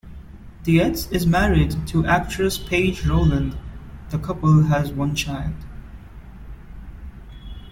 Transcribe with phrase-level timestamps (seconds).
[0.65, 3.55] Dietz is married to actress Paige Rowland;
[4.09, 5.53] the couple has one child.